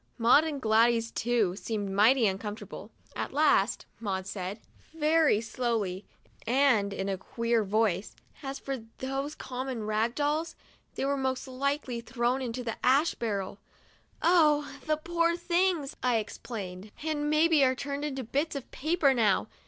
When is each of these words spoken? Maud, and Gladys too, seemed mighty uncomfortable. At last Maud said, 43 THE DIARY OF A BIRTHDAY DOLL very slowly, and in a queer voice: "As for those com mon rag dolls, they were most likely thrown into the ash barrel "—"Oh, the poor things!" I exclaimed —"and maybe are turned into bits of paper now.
Maud, 0.17 0.45
and 0.45 0.59
Gladys 0.59 1.11
too, 1.11 1.55
seemed 1.55 1.91
mighty 1.91 2.25
uncomfortable. 2.25 2.89
At 3.15 3.33
last 3.33 3.85
Maud 3.99 4.25
said, 4.25 4.57
43 4.93 4.99
THE 4.99 4.99
DIARY 5.05 5.11
OF 5.11 5.11
A 5.11 5.11
BIRTHDAY 5.11 5.11
DOLL 5.11 5.11
very 5.11 5.41
slowly, 5.41 6.05
and 6.47 6.93
in 6.93 7.09
a 7.09 7.17
queer 7.19 7.63
voice: 7.63 8.15
"As 8.41 8.57
for 8.57 8.77
those 8.97 9.35
com 9.35 9.67
mon 9.67 9.83
rag 9.83 10.15
dolls, 10.15 10.55
they 10.95 11.05
were 11.05 11.17
most 11.17 11.47
likely 11.47 12.01
thrown 12.01 12.41
into 12.41 12.63
the 12.63 12.83
ash 12.83 13.13
barrel 13.13 13.59
"—"Oh, 14.23 14.75
the 14.87 14.97
poor 14.97 15.37
things!" 15.37 15.95
I 16.01 16.15
exclaimed 16.17 16.91
—"and 17.03 17.29
maybe 17.29 17.63
are 17.63 17.75
turned 17.75 18.03
into 18.03 18.23
bits 18.23 18.55
of 18.55 18.71
paper 18.71 19.13
now. 19.13 19.49